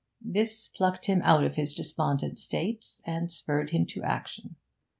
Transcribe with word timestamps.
This 0.25 0.67
plucked 0.67 1.05
him 1.05 1.21
out 1.21 1.43
of 1.43 1.57
his 1.57 1.75
despondent 1.75 2.39
state, 2.39 2.87
and 3.05 3.31
spurred 3.31 3.69
him 3.69 3.85
to 3.85 4.01
action. 4.01 4.55